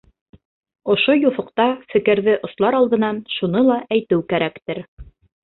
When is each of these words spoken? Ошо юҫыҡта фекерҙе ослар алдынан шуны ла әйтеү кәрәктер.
Ошо 0.93 1.15
юҫыҡта 1.17 1.67
фекерҙе 1.91 2.35
ослар 2.49 2.79
алдынан 2.79 3.21
шуны 3.35 3.63
ла 3.69 3.79
әйтеү 3.99 4.27
кәрәктер. 4.35 4.83